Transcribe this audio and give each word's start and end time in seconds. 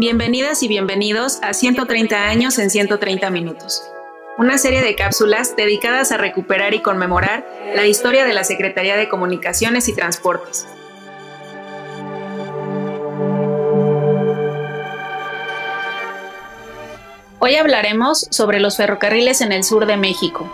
Bienvenidas 0.00 0.62
y 0.62 0.68
bienvenidos 0.68 1.40
a 1.42 1.52
130 1.52 2.28
años 2.28 2.56
en 2.60 2.70
130 2.70 3.30
minutos, 3.30 3.82
una 4.38 4.56
serie 4.56 4.80
de 4.80 4.94
cápsulas 4.94 5.56
dedicadas 5.56 6.12
a 6.12 6.16
recuperar 6.16 6.72
y 6.72 6.82
conmemorar 6.82 7.44
la 7.74 7.84
historia 7.84 8.24
de 8.24 8.32
la 8.32 8.44
Secretaría 8.44 8.96
de 8.96 9.08
Comunicaciones 9.08 9.88
y 9.88 9.96
Transportes. 9.96 10.68
Hoy 17.40 17.56
hablaremos 17.56 18.28
sobre 18.30 18.60
los 18.60 18.76
ferrocarriles 18.76 19.40
en 19.40 19.50
el 19.50 19.64
sur 19.64 19.86
de 19.86 19.96
México, 19.96 20.48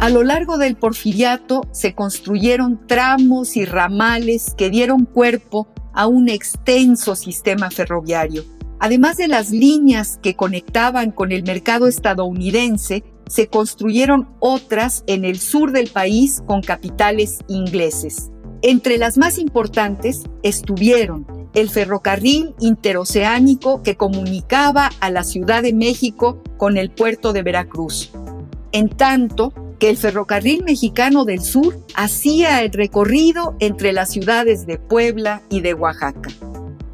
A 0.00 0.08
lo 0.08 0.22
largo 0.22 0.56
del 0.56 0.76
porfiriato 0.76 1.60
se 1.72 1.94
construyeron 1.94 2.86
tramos 2.86 3.54
y 3.58 3.66
ramales 3.66 4.54
que 4.56 4.70
dieron 4.70 5.04
cuerpo 5.04 5.68
a 5.92 6.06
un 6.06 6.30
extenso 6.30 7.14
sistema 7.14 7.70
ferroviario. 7.70 8.42
Además 8.78 9.18
de 9.18 9.28
las 9.28 9.50
líneas 9.50 10.18
que 10.22 10.36
conectaban 10.36 11.10
con 11.10 11.32
el 11.32 11.42
mercado 11.42 11.86
estadounidense, 11.86 13.04
se 13.28 13.48
construyeron 13.48 14.30
otras 14.40 15.04
en 15.06 15.26
el 15.26 15.38
sur 15.38 15.70
del 15.70 15.88
país 15.88 16.42
con 16.46 16.62
capitales 16.62 17.40
ingleses. 17.46 18.30
Entre 18.62 18.96
las 18.96 19.18
más 19.18 19.36
importantes 19.36 20.22
estuvieron 20.42 21.26
el 21.52 21.68
ferrocarril 21.68 22.54
interoceánico 22.58 23.82
que 23.82 23.98
comunicaba 23.98 24.88
a 25.00 25.10
la 25.10 25.24
Ciudad 25.24 25.62
de 25.62 25.74
México 25.74 26.42
con 26.56 26.78
el 26.78 26.90
puerto 26.90 27.34
de 27.34 27.42
Veracruz. 27.42 28.12
En 28.72 28.88
tanto, 28.88 29.52
que 29.80 29.88
el 29.88 29.96
ferrocarril 29.96 30.62
mexicano 30.62 31.24
del 31.24 31.40
sur 31.40 31.80
hacía 31.96 32.62
el 32.62 32.70
recorrido 32.70 33.56
entre 33.60 33.92
las 33.92 34.10
ciudades 34.10 34.66
de 34.66 34.78
Puebla 34.78 35.42
y 35.48 35.62
de 35.62 35.72
Oaxaca. 35.74 36.30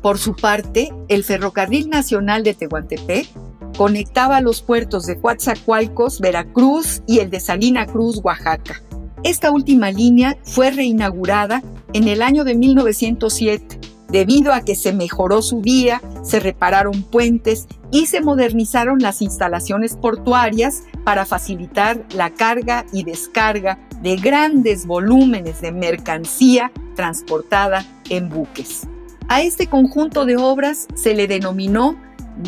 Por 0.01 0.19
su 0.19 0.37
parte, 0.37 0.93
el 1.09 1.25
ferrocarril 1.25 1.91
nacional 1.91 2.45
de 2.45 2.55
Tehuantepec 2.55 3.29
conectaba 3.77 4.41
los 4.41 4.63
puertos 4.63 5.05
de 5.05 5.21
Coatzacoalcos, 5.21 6.21
Veracruz 6.21 7.03
y 7.09 7.19
el 7.19 7.29
de 7.29 7.41
Salina 7.41 7.87
Cruz, 7.87 8.21
Oaxaca. 8.23 8.81
Esta 9.25 9.51
última 9.51 9.91
línea 9.91 10.39
fue 10.45 10.71
reinaugurada 10.71 11.65
en 11.93 12.07
el 12.07 12.23
año 12.23 12.45
de 12.45 12.55
1907 12.55 13.76
Debido 14.09 14.53
a 14.53 14.61
que 14.61 14.77
se 14.77 14.93
mejoró 14.93 15.43
su 15.43 15.61
vía, 15.61 16.01
se 16.23 16.39
repararon 16.39 17.03
puentes 17.03 17.67
y 17.91 18.07
se 18.07 18.21
modernizaron 18.21 19.01
las 19.01 19.21
instalaciones 19.21 19.97
portuarias 19.97 20.85
para 21.05 21.25
facilitar 21.25 22.05
la 22.15 22.31
carga 22.31 22.87
y 22.93 23.05
descarga 23.05 23.79
de 24.03 24.17
grandes 24.17 24.87
volúmenes 24.87 25.61
de 25.61 25.73
mercancía 25.73 26.71
transportada 26.95 27.85
en 28.09 28.29
buques. 28.29 28.87
A 29.29 29.43
este 29.43 29.67
conjunto 29.67 30.25
de 30.25 30.37
obras 30.37 30.87
se 30.95 31.15
le 31.15 31.27
denominó 31.27 31.97